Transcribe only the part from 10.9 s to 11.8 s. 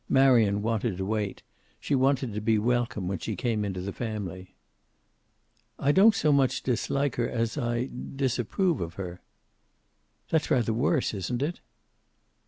isn't it?"